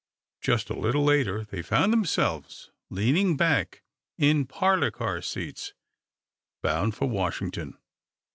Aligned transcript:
Just 0.41 0.71
a 0.71 0.79
little 0.79 1.03
later 1.03 1.43
they 1.43 1.61
found 1.61 1.93
themselves 1.93 2.71
leaning 2.89 3.37
back 3.37 3.83
in 4.17 4.47
parlor 4.47 4.89
car 4.89 5.21
seats, 5.21 5.73
bound 6.63 6.95
for 6.95 7.07
Washington. 7.07 7.77